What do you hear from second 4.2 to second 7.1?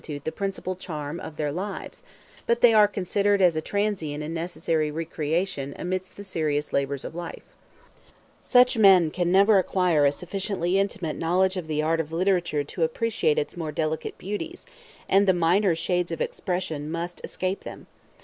and necessary recreation amidst the serious labors